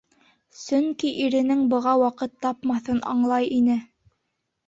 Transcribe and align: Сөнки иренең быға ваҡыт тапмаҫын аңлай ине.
Сөнки 0.59 1.09
иренең 1.25 1.59
быға 1.73 1.93
ваҡыт 2.03 2.33
тапмаҫын 2.45 3.05
аңлай 3.13 3.51
ине. 3.59 3.79